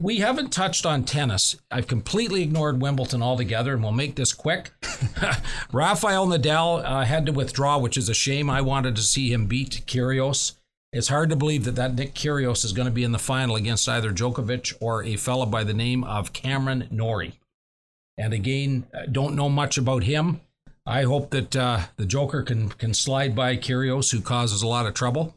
We 0.00 0.18
haven't 0.18 0.52
touched 0.52 0.84
on 0.84 1.04
tennis. 1.04 1.56
I've 1.70 1.86
completely 1.86 2.42
ignored 2.42 2.82
Wimbledon 2.82 3.22
altogether, 3.22 3.74
and 3.74 3.82
we'll 3.84 3.92
make 3.92 4.16
this 4.16 4.32
quick. 4.32 4.72
Rafael 5.72 6.26
Nadal 6.26 6.84
uh, 6.84 7.04
had 7.04 7.26
to 7.26 7.32
withdraw, 7.32 7.78
which 7.78 7.96
is 7.96 8.08
a 8.08 8.14
shame. 8.14 8.50
I 8.50 8.62
wanted 8.62 8.96
to 8.96 9.02
see 9.02 9.32
him 9.32 9.46
beat 9.46 9.84
Kyrgios. 9.86 10.54
It's 10.92 11.08
hard 11.08 11.30
to 11.30 11.36
believe 11.36 11.64
that 11.64 11.76
that 11.76 11.94
Nick 11.94 12.14
Kyrgios 12.14 12.64
is 12.64 12.72
going 12.72 12.86
to 12.86 12.92
be 12.92 13.04
in 13.04 13.12
the 13.12 13.18
final 13.18 13.56
against 13.56 13.88
either 13.88 14.12
Djokovic 14.12 14.74
or 14.78 15.02
a 15.02 15.16
fella 15.16 15.46
by 15.46 15.64
the 15.64 15.72
name 15.72 16.04
of 16.04 16.34
Cameron 16.34 16.86
Norrie. 16.90 17.40
And 18.18 18.34
again, 18.34 18.86
don't 19.10 19.34
know 19.34 19.48
much 19.48 19.78
about 19.78 20.04
him. 20.04 20.42
I 20.84 21.04
hope 21.04 21.30
that 21.30 21.56
uh, 21.56 21.80
the 21.96 22.04
Joker 22.04 22.42
can 22.42 22.68
can 22.68 22.92
slide 22.92 23.34
by 23.34 23.56
Kyrgios, 23.56 24.12
who 24.12 24.20
causes 24.20 24.62
a 24.62 24.66
lot 24.66 24.84
of 24.84 24.92
trouble. 24.92 25.34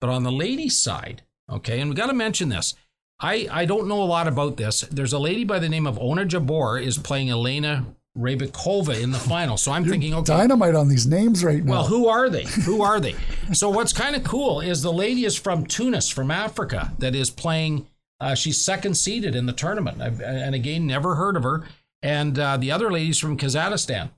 But 0.00 0.08
on 0.10 0.22
the 0.22 0.32
ladies' 0.32 0.78
side, 0.78 1.22
okay, 1.50 1.80
and 1.80 1.90
we 1.90 1.96
got 1.96 2.06
to 2.06 2.14
mention 2.14 2.48
this. 2.48 2.74
I, 3.20 3.48
I 3.50 3.64
don't 3.64 3.88
know 3.88 4.02
a 4.02 4.04
lot 4.04 4.26
about 4.26 4.56
this. 4.56 4.82
There's 4.82 5.12
a 5.12 5.18
lady 5.18 5.44
by 5.44 5.58
the 5.58 5.68
name 5.68 5.86
of 5.86 5.98
Ons 5.98 6.32
Jabeur 6.32 6.82
is 6.82 6.98
playing 6.98 7.30
Elena 7.30 7.86
Rybakova 8.16 9.00
in 9.02 9.10
the 9.10 9.18
final. 9.18 9.56
So 9.56 9.72
I'm 9.72 9.84
thinking, 9.84 10.14
okay, 10.14 10.24
Dynamite 10.24 10.74
on 10.74 10.88
these 10.88 11.06
names 11.06 11.44
right 11.44 11.64
now. 11.64 11.72
well, 11.72 11.84
who 11.86 12.06
are 12.06 12.28
they? 12.30 12.44
Who 12.44 12.82
are 12.82 13.00
they? 13.00 13.14
so 13.52 13.68
what's 13.70 13.92
kind 13.92 14.14
of 14.14 14.22
cool 14.22 14.60
is 14.60 14.82
the 14.82 14.92
lady 14.92 15.24
is 15.24 15.36
from 15.36 15.66
Tunis, 15.66 16.08
from 16.08 16.30
Africa, 16.30 16.92
that 16.98 17.14
is 17.14 17.30
playing. 17.30 17.86
Uh, 18.20 18.34
she's 18.34 18.60
second 18.60 18.94
seeded 18.96 19.34
in 19.34 19.46
the 19.46 19.52
tournament, 19.52 20.00
I've, 20.00 20.20
and 20.20 20.54
again, 20.54 20.86
never 20.86 21.16
heard 21.16 21.36
of 21.36 21.42
her. 21.42 21.64
And 22.02 22.38
uh, 22.38 22.56
the 22.56 22.70
other 22.70 22.90
lady's 22.90 23.18
from 23.18 23.36
Kazakhstan. 23.36 24.10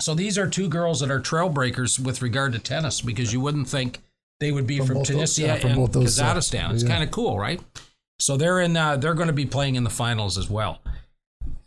So 0.00 0.14
these 0.14 0.36
are 0.36 0.46
two 0.48 0.68
girls 0.68 1.00
that 1.00 1.10
are 1.10 1.20
trailbreakers 1.20 1.98
with 1.98 2.20
regard 2.20 2.52
to 2.52 2.58
tennis, 2.58 3.00
because 3.00 3.32
you 3.32 3.40
wouldn't 3.40 3.68
think 3.68 4.00
they 4.40 4.52
would 4.52 4.66
be 4.66 4.78
From 4.78 4.86
from, 4.88 4.94
both 4.96 5.06
those- 5.08 5.14
Tunisia 5.36 5.42
yeah, 5.42 5.56
from 5.56 5.70
and 5.70 5.88
Kazakhstan. 5.88 6.74
it's 6.74 6.82
yeah. 6.82 6.88
kind 6.90 7.02
of 7.02 7.10
cool, 7.10 7.38
right? 7.38 7.60
So 8.18 8.36
they're 8.36 8.60
in. 8.60 8.76
Uh, 8.76 8.96
they're 8.98 9.14
going 9.14 9.28
to 9.28 9.32
be 9.32 9.46
playing 9.46 9.76
in 9.76 9.84
the 9.84 9.90
finals 9.90 10.36
as 10.36 10.50
well. 10.50 10.81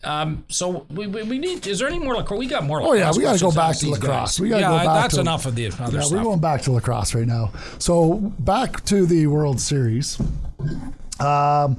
Um, 0.04 0.46
so 0.50 0.86
we, 0.92 1.08
we, 1.08 1.24
we 1.24 1.40
need. 1.40 1.66
Is 1.66 1.80
there 1.80 1.88
any 1.88 1.98
more 2.00 2.16
lacrosse? 2.16 2.40
We 2.40 2.46
got 2.48 2.64
more. 2.64 2.82
Oh, 2.82 2.94
yeah, 2.94 3.12
we 3.16 3.24
gotta 3.24 3.40
go 3.40 3.52
back 3.52 3.76
to 3.78 3.90
lacrosse. 3.90 4.10
guys. 4.10 4.40
We 4.40 4.50
gotta 4.50 4.62
yeah, 4.62 4.70
go 4.70 4.78
back 4.78 5.02
that's 5.02 5.16
to- 5.16 5.22
enough 5.22 5.46
of 5.46 5.56
the 5.56 5.68
other 5.68 5.98
yeah, 5.98 6.04
we're 6.12 6.24
going 6.24 6.40
back 6.40 6.62
to 6.64 6.72
lacrosse 6.72 7.16
right 7.16 7.26
now. 7.26 7.52
So 7.80 8.16
back 8.40 8.86
to 8.86 9.06
the 9.06 9.28
World 9.28 9.60
Series. 9.60 10.20
Um, 11.20 11.78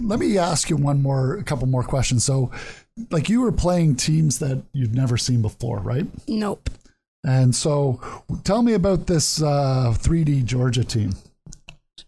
let 0.00 0.18
me 0.18 0.38
ask 0.38 0.70
you 0.70 0.76
one 0.76 1.02
more, 1.02 1.36
a 1.36 1.42
couple 1.42 1.66
more 1.66 1.82
questions. 1.82 2.24
So, 2.24 2.50
like 3.10 3.28
you 3.28 3.40
were 3.40 3.52
playing 3.52 3.96
teams 3.96 4.38
that 4.40 4.62
you've 4.72 4.94
never 4.94 5.16
seen 5.16 5.42
before, 5.42 5.78
right? 5.78 6.06
Nope. 6.28 6.70
And 7.24 7.54
so, 7.54 8.00
tell 8.44 8.62
me 8.62 8.74
about 8.74 9.06
this 9.06 9.42
uh, 9.42 9.94
3D 9.96 10.44
Georgia 10.44 10.84
team. 10.84 11.12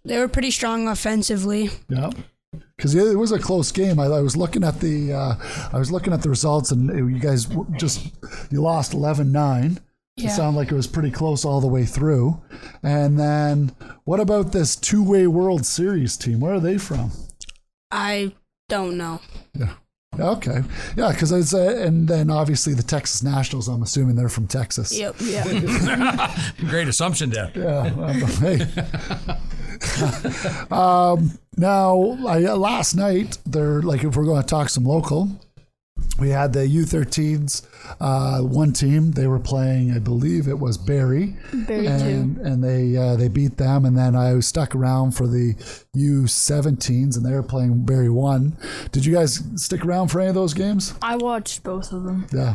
They 0.04 0.18
were 0.18 0.28
pretty 0.28 0.50
strong 0.50 0.86
offensively. 0.88 1.70
Yeah. 1.88 2.10
Because 2.76 2.94
it 2.94 3.16
was 3.18 3.30
a 3.32 3.38
close 3.38 3.70
game. 3.70 4.00
I, 4.00 4.06
I 4.06 4.20
was 4.20 4.36
looking 4.36 4.64
at 4.64 4.80
the, 4.80 5.12
uh, 5.12 5.34
I 5.72 5.78
was 5.78 5.92
looking 5.92 6.12
at 6.12 6.22
the 6.22 6.30
results, 6.30 6.70
and 6.72 6.88
you 7.12 7.18
guys 7.20 7.46
just 7.76 8.10
you 8.50 8.60
lost 8.62 8.92
11-9. 8.92 9.76
It 9.76 9.82
Yeah. 10.24 10.30
sounded 10.30 10.58
like 10.58 10.70
it 10.72 10.74
was 10.74 10.86
pretty 10.88 11.10
close 11.10 11.44
all 11.44 11.60
the 11.60 11.66
way 11.68 11.84
through. 11.86 12.42
And 12.82 13.18
then, 13.18 13.72
what 14.04 14.18
about 14.20 14.52
this 14.52 14.74
two-way 14.76 15.26
World 15.28 15.64
Series 15.64 16.16
team? 16.16 16.40
Where 16.40 16.54
are 16.54 16.60
they 16.60 16.76
from? 16.78 17.12
I 17.92 18.32
don't 18.68 18.96
know. 18.98 19.20
Yeah. 19.54 19.74
Okay. 20.18 20.62
Yeah, 20.96 21.12
because 21.12 21.30
it's 21.32 21.54
uh, 21.54 21.76
and 21.84 22.08
then 22.08 22.30
obviously 22.30 22.74
the 22.74 22.82
Texas 22.82 23.22
Nationals. 23.22 23.68
I'm 23.68 23.82
assuming 23.82 24.16
they're 24.16 24.28
from 24.28 24.48
Texas. 24.48 24.96
Yep. 24.98 25.16
Yeah. 25.20 26.36
Great 26.68 26.88
assumption, 26.88 27.30
Dan. 27.30 27.52
Yeah. 27.54 27.92
well, 27.94 28.12
hey. 28.12 28.66
um, 30.70 31.38
now, 31.56 32.18
I, 32.26 32.38
last 32.54 32.94
night, 32.94 33.38
they're 33.46 33.82
like, 33.82 34.04
if 34.04 34.16
we're 34.16 34.24
going 34.24 34.42
to 34.42 34.48
talk 34.48 34.68
some 34.68 34.84
local, 34.84 35.28
we 36.18 36.30
had 36.30 36.52
the 36.52 36.60
U13s, 36.60 37.66
uh, 38.00 38.40
one 38.42 38.72
team. 38.72 39.12
They 39.12 39.26
were 39.26 39.38
playing, 39.38 39.92
I 39.92 39.98
believe 39.98 40.48
it 40.48 40.58
was 40.58 40.76
Barrie, 40.76 41.36
Barrie 41.52 41.86
and 41.86 42.36
and 42.38 42.62
they 42.62 42.96
uh, 42.96 43.16
they 43.16 43.28
beat 43.28 43.56
them. 43.56 43.84
And 43.84 43.96
then 43.96 44.14
I 44.14 44.34
was 44.34 44.46
stuck 44.46 44.74
around 44.74 45.12
for 45.12 45.26
the 45.26 45.54
U17s, 45.96 47.16
and 47.16 47.24
they 47.24 47.32
were 47.32 47.42
playing 47.42 47.84
Barrie 47.84 48.10
one. 48.10 48.56
Did 48.92 49.06
you 49.06 49.14
guys 49.14 49.42
stick 49.56 49.84
around 49.84 50.08
for 50.08 50.20
any 50.20 50.28
of 50.28 50.34
those 50.34 50.54
games? 50.54 50.94
I 51.00 51.16
watched 51.16 51.62
both 51.62 51.92
of 51.92 52.04
them. 52.04 52.26
Yeah. 52.32 52.54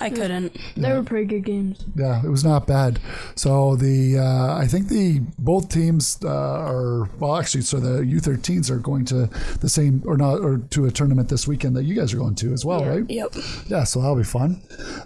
I 0.00 0.08
couldn't. 0.10 0.56
They 0.76 0.92
were 0.92 1.02
pretty 1.02 1.26
good 1.26 1.44
games. 1.44 1.84
Yeah, 1.94 2.24
it 2.24 2.28
was 2.28 2.42
not 2.44 2.66
bad. 2.66 2.98
So 3.34 3.76
the 3.76 4.18
uh, 4.18 4.56
I 4.56 4.66
think 4.66 4.88
the 4.88 5.20
both 5.38 5.68
teams 5.68 6.18
uh, 6.24 6.28
are 6.28 7.08
well, 7.18 7.36
actually, 7.36 7.62
so 7.62 7.78
the 7.78 8.00
U13s 8.02 8.70
are 8.70 8.78
going 8.78 9.04
to 9.06 9.28
the 9.60 9.68
same 9.68 10.02
or 10.06 10.16
not 10.16 10.40
or 10.40 10.58
to 10.70 10.86
a 10.86 10.90
tournament 10.90 11.28
this 11.28 11.46
weekend 11.46 11.76
that 11.76 11.84
you 11.84 11.94
guys 11.94 12.14
are 12.14 12.18
going 12.18 12.34
to 12.36 12.52
as 12.52 12.64
well, 12.64 12.80
Yeah. 12.80 12.88
right? 12.88 13.04
Yep. 13.10 13.34
Yeah, 13.68 13.84
so 13.84 14.00
that'll 14.00 14.16
be 14.16 14.24
fun. 14.24 14.62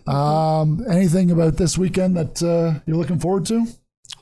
Um, 0.07 0.85
anything 0.89 1.31
about 1.31 1.57
this 1.57 1.77
weekend 1.77 2.17
that 2.17 2.43
uh, 2.43 2.81
you're 2.87 2.97
looking 2.97 3.19
forward 3.19 3.47
to? 3.47 3.67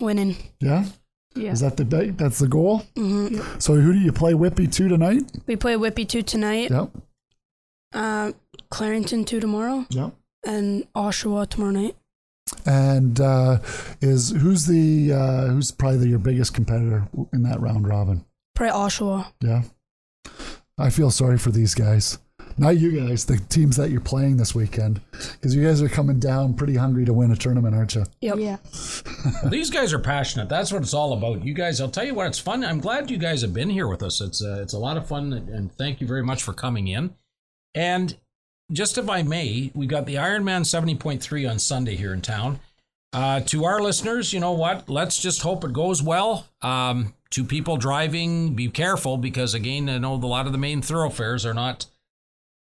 Winning. 0.01 0.37
Yeah, 0.61 0.87
Yeah. 1.35 1.53
is 1.53 1.61
that 1.61 1.77
the 1.77 1.85
ba- 1.85 2.13
that's 2.13 2.39
the 2.39 2.49
goal? 2.49 2.83
Mm-hmm. 2.97 3.59
So 3.59 3.75
who 3.75 3.93
do 3.93 3.99
you 3.99 4.13
play 4.13 4.35
Whitby 4.35 4.69
two 4.69 4.89
tonight? 4.89 5.23
We 5.47 5.57
play 5.57 5.77
Whitby 5.77 6.07
two 6.07 6.23
tonight. 6.23 6.71
Yep, 6.71 6.91
Uh, 7.93 8.33
Clarington 8.71 9.27
two 9.27 9.39
tomorrow, 9.41 9.85
yep. 9.91 10.13
And 10.45 10.87
Oshawa 10.95 11.49
tomorrow 11.49 11.73
night. 11.73 11.97
And 12.67 13.21
uh, 13.21 13.59
is 14.01 14.31
who's 14.31 14.67
the 14.67 15.13
uh, 15.13 15.47
who's 15.47 15.71
probably 15.71 16.09
your 16.09 16.19
biggest 16.19 16.55
competitor 16.55 17.09
in 17.33 17.43
that 17.45 17.61
round 17.61 17.89
robin? 17.89 18.25
Probably 18.55 18.73
Oshawa. 18.73 19.33
Yeah. 19.41 19.63
I 20.79 20.91
feel 20.91 21.11
sorry 21.11 21.39
for 21.39 21.51
these 21.51 21.75
guys. 21.75 22.19
Not 22.59 22.79
you 22.79 23.01
guys, 23.01 23.25
the 23.25 23.39
teams 23.49 23.77
that 23.77 23.91
you're 23.91 24.01
playing 24.01 24.37
this 24.37 24.55
weekend. 24.55 25.01
Because 25.11 25.55
you 25.55 25.65
guys 25.65 25.81
are 25.81 25.89
coming 25.89 26.19
down 26.19 26.55
pretty 26.55 26.77
hungry 26.77 27.05
to 27.05 27.13
win 27.13 27.31
a 27.31 27.37
tournament, 27.37 27.75
aren't 27.75 27.95
you? 27.95 28.05
Yep. 28.21 28.39
Yeah. 28.39 28.57
These 29.49 29.71
guys 29.71 29.93
are 29.93 29.99
passionate. 29.99 30.49
That's 30.49 30.73
what 30.73 30.83
it's 30.83 30.93
all 30.93 31.13
about. 31.15 31.45
You 31.45 31.55
guys, 31.55 31.81
I'll 31.81 31.89
tell 31.91 32.05
you 32.05 32.15
what, 32.15 32.27
it's 32.27 32.39
fun. 32.39 32.65
I'm 32.65 32.81
glad 32.81 33.11
you 33.11 33.17
guys 33.17 33.43
have 33.43 33.55
been 33.55 33.71
here 33.71 33.89
with 33.89 34.03
us. 34.03 34.21
It's 34.21 34.43
uh, 34.43 34.61
it's 34.61 34.75
a 34.75 34.79
lot 34.79 34.97
of 34.97 35.07
fun, 35.07 35.33
and 35.33 35.73
thank 35.77 36.01
you 36.01 36.07
very 36.07 36.23
much 36.23 36.43
for 36.43 36.53
coming 36.53 36.89
in. 36.89 37.15
And 37.75 38.19
just 38.73 38.99
if 38.99 39.09
I 39.09 39.23
may, 39.23 39.71
we 39.75 39.87
got 39.87 40.07
the 40.07 40.15
Ironman 40.17 40.63
70.3 40.63 41.51
on 41.51 41.59
Sunday 41.59 41.97
here 41.97 42.13
in 42.13 42.23
town. 42.23 42.61
Uh, 43.13 43.41
to 43.41 43.65
our 43.65 43.81
listeners, 43.81 44.33
you 44.33 44.41
know 44.41 44.53
what? 44.53 44.89
Let's 44.89 45.21
just 45.21 45.43
hope 45.43 45.65
it 45.65 45.73
goes 45.73 46.03
well. 46.03 46.47
Um, 46.63 47.15
to 47.31 47.45
people 47.45 47.77
driving, 47.77 48.55
be 48.55 48.69
careful 48.69 49.19
because 49.19 49.55
again, 49.55 49.89
I 49.89 49.99
know 49.99 50.15
a 50.15 50.17
lot 50.17 50.47
of 50.47 50.53
the 50.53 50.59
main 50.59 50.81
thoroughfares 50.81 51.45
are 51.45 51.55
not 51.55 51.87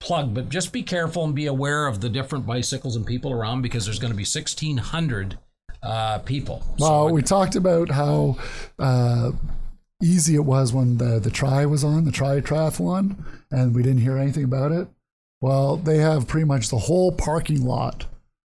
plugged, 0.01 0.33
but 0.33 0.49
just 0.49 0.73
be 0.73 0.83
careful 0.83 1.23
and 1.23 1.33
be 1.33 1.45
aware 1.45 1.87
of 1.87 2.01
the 2.01 2.09
different 2.09 2.45
bicycles 2.45 2.95
and 2.95 3.05
people 3.05 3.31
around 3.31 3.61
because 3.61 3.85
there's 3.85 3.99
going 3.99 4.11
to 4.11 4.17
be 4.17 4.23
1,600 4.23 5.37
uh, 5.83 6.19
people. 6.19 6.63
Well, 6.77 7.07
So, 7.07 7.13
we 7.13 7.21
talked 7.21 7.55
about 7.55 7.89
how 7.89 8.37
uh, 8.77 9.31
easy 10.01 10.35
it 10.35 10.45
was 10.45 10.73
when 10.73 10.97
the, 10.97 11.19
the 11.19 11.31
try 11.31 11.65
was 11.65 11.83
on, 11.83 12.03
the 12.03 12.11
tri 12.11 12.41
triathlon, 12.41 13.23
and 13.51 13.73
we 13.73 13.83
didn't 13.83 14.01
hear 14.01 14.17
anything 14.17 14.43
about 14.43 14.71
it. 14.71 14.87
Well, 15.41 15.75
they 15.77 15.97
have 15.97 16.27
pretty 16.27 16.45
much 16.45 16.69
the 16.69 16.77
whole 16.77 17.11
parking 17.11 17.65
lot 17.65 18.05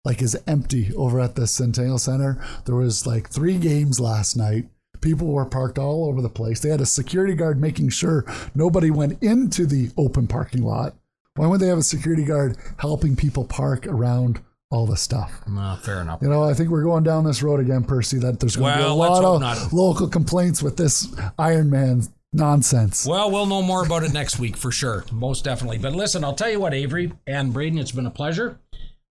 like 0.04 0.22
is 0.22 0.38
empty 0.46 0.94
over 0.96 1.20
at 1.20 1.36
the 1.36 1.48
Centennial 1.48 1.98
Center. 1.98 2.40
There 2.66 2.76
was 2.76 3.08
like 3.08 3.28
three 3.30 3.58
games 3.58 4.00
last 4.00 4.36
night. 4.38 4.68
People 5.02 5.28
were 5.28 5.46
parked 5.46 5.80
all 5.80 6.06
over 6.06 6.22
the 6.22 6.30
place. 6.30 6.60
They 6.60 6.70
had 6.70 6.82
a 6.82 6.86
security 6.86 7.34
guard 7.34 7.60
making 7.60 7.90
sure 7.90 8.24
nobody 8.54 8.92
went 8.92 9.22
into 9.24 9.66
the 9.66 9.90
open 9.98 10.28
parking 10.28 10.62
lot. 10.64 10.94
Why 11.36 11.48
would 11.48 11.60
they 11.60 11.68
have 11.68 11.80
a 11.80 11.84
security 11.84 12.24
guard 12.24 12.56
helping 12.78 13.16
people 13.16 13.46
park 13.46 13.88
around 13.88 14.42
all 14.72 14.86
the 14.86 14.96
stuff? 14.96 15.42
Uh, 15.52 15.76
fair 15.78 16.02
enough. 16.02 16.22
You 16.22 16.30
know, 16.30 16.44
I 16.44 16.54
think 16.54 16.70
we're 16.70 16.84
going 16.84 17.04
down 17.04 17.26
this 17.26 17.44
road 17.44 17.60
again, 17.60 17.84
Percy, 17.84 18.20
that 18.20 18.40
there's 18.40 18.56
going 18.56 18.74
to 18.74 18.80
Well, 18.80 18.88
be 18.88 18.92
a 18.92 18.94
lot 18.94 19.24
of 19.24 19.42
not. 19.42 19.74
local 19.74 20.08
complaints 20.08 20.64
with 20.64 20.78
this 20.78 21.08
Ironman 21.38 22.10
nonsense. 22.36 23.06
Well, 23.06 23.32
we'll 23.32 23.46
know 23.46 23.62
more 23.62 23.86
about 23.86 24.04
it 24.04 24.14
next 24.14 24.38
week 24.40 24.58
for 24.58 24.72
sure, 24.72 25.06
most 25.12 25.44
definitely. 25.44 25.78
But 25.78 25.94
listen, 25.94 26.24
I'll 26.24 26.36
tell 26.36 26.50
you 26.50 26.60
what, 26.60 26.74
Avery 26.74 27.12
and 27.26 27.54
Braden, 27.54 27.80
it's 27.80 27.92
been 27.92 28.06
a 28.06 28.12
pleasure. 28.12 28.60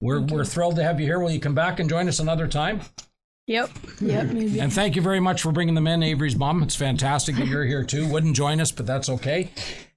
We're, 0.00 0.20
we're 0.20 0.44
thrilled 0.44 0.76
to 0.76 0.84
have 0.84 1.00
you 1.00 1.06
here. 1.06 1.18
Will 1.18 1.30
you 1.30 1.40
come 1.40 1.54
back 1.54 1.80
and 1.80 1.88
join 1.88 2.08
us 2.08 2.18
another 2.18 2.46
time? 2.46 2.82
Yep. 3.46 3.70
Yep, 4.00 4.26
maybe. 4.28 4.60
And 4.60 4.72
thank 4.72 4.96
you 4.96 5.02
very 5.02 5.20
much 5.20 5.42
for 5.42 5.52
bringing 5.52 5.74
them 5.74 5.86
in, 5.86 6.02
Avery's 6.02 6.36
mom. 6.36 6.62
It's 6.62 6.76
fantastic 6.76 7.36
that 7.36 7.46
you're 7.46 7.64
here 7.64 7.84
too. 7.84 8.08
Wouldn't 8.08 8.36
join 8.36 8.60
us, 8.60 8.70
but 8.72 8.86
that's 8.86 9.08
okay. 9.08 9.50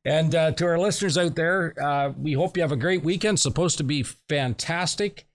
And 0.04 0.34
uh, 0.34 0.52
to 0.52 0.66
our 0.66 0.80
listeners 0.80 1.18
out 1.18 1.36
there, 1.36 1.74
uh, 1.82 2.14
we 2.18 2.34
hope 2.34 2.56
you 2.56 2.64
have 2.64 2.72
a 2.72 2.78
great 2.78 3.04
weekend. 3.04 3.40
Supposed 3.40 3.78
to 3.78 3.84
be 3.84 4.04
fantastic. 4.04 5.26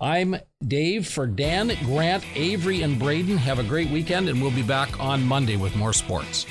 I'm 0.00 0.36
Dave 0.66 1.08
for 1.08 1.26
Dan, 1.26 1.72
Grant, 1.84 2.24
Avery, 2.34 2.82
and 2.82 2.98
Braden. 2.98 3.38
Have 3.38 3.58
a 3.58 3.64
great 3.64 3.90
weekend, 3.90 4.28
and 4.28 4.42
we'll 4.42 4.50
be 4.50 4.62
back 4.62 5.00
on 5.00 5.24
Monday 5.24 5.56
with 5.56 5.74
more 5.74 5.92
sports. 5.92 6.44